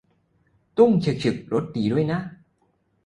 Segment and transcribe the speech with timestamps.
[0.77, 2.19] ตุ้ง ฉึก ฉึก รสดีด้วยนะ